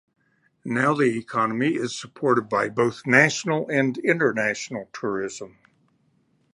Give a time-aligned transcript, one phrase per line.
[0.65, 5.59] Now the economy is supported by both national and international tourism.